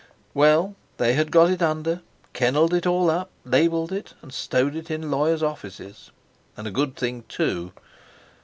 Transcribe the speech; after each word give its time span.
Well! 0.33 0.73
they 0.97 1.13
had 1.13 1.29
got 1.29 1.51
it 1.51 1.61
under, 1.61 2.01
kennelled 2.33 2.73
it 2.73 2.87
all 2.87 3.11
up, 3.11 3.29
labelled 3.45 3.91
it, 3.93 4.15
and 4.23 4.33
stowed 4.33 4.75
it 4.75 4.89
in 4.89 5.11
lawyers' 5.11 5.43
offices. 5.43 6.09
And 6.57 6.65
a 6.65 6.71
good 6.71 6.95
thing 6.95 7.23
too! 7.29 7.71